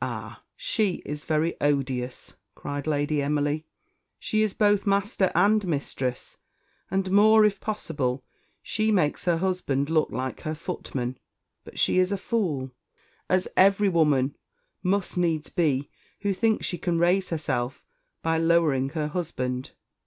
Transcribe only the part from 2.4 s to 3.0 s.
cried